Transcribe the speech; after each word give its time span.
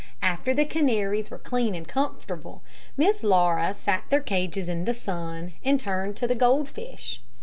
After 0.23 0.51
the 0.51 0.65
canaries 0.65 1.29
were 1.29 1.37
clean 1.37 1.75
and 1.75 1.87
comfortable, 1.87 2.63
Miss 2.97 3.21
Laura 3.23 3.71
set 3.71 4.01
their 4.09 4.19
cages 4.19 4.67
in 4.67 4.85
the 4.85 4.95
sun, 4.95 5.53
and 5.63 5.79
turned 5.79 6.15
to 6.17 6.25
the 6.27 6.33
goldfish. 6.33 7.21